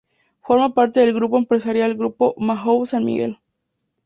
Forma 0.41 0.73
parte 0.73 0.99
del 1.01 1.13
grupo 1.13 1.37
empresarial 1.37 1.93
Grupo 1.95 2.33
Mahou-San 2.39 3.05
Miguel. 3.05 3.37